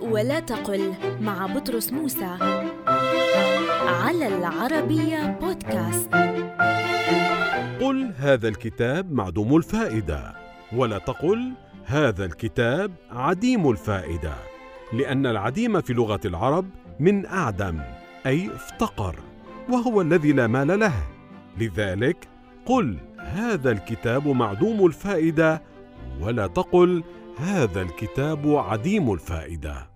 ولا 0.00 0.40
تقل 0.40 0.94
مع 1.20 1.46
بطرس 1.46 1.92
موسى. 1.92 2.36
على 3.86 4.28
العربية 4.28 5.38
بودكاست. 5.40 6.14
قل 7.80 8.12
هذا 8.16 8.48
الكتاب 8.48 9.12
معدوم 9.12 9.56
الفائدة 9.56 10.34
ولا 10.72 10.98
تقل 10.98 11.52
هذا 11.84 12.24
الكتاب 12.24 12.92
عديم 13.10 13.70
الفائدة 13.70 14.34
لأن 14.92 15.26
العديم 15.26 15.80
في 15.80 15.92
لغة 15.92 16.20
العرب 16.24 16.66
من 17.00 17.26
أعدم 17.26 17.80
أي 18.26 18.50
افتقر 18.54 19.16
وهو 19.68 20.00
الذي 20.00 20.32
لا 20.32 20.46
مال 20.46 20.80
له. 20.80 20.92
لذلك 21.58 22.28
قل 22.66 22.96
هذا 23.18 23.70
الكتاب 23.70 24.28
معدوم 24.28 24.86
الفائدة 24.86 25.62
ولا 26.22 26.46
تقل 26.46 27.02
هذا 27.36 27.82
الكتاب 27.82 28.56
عديم 28.56 29.12
الفائدة. 29.12 29.90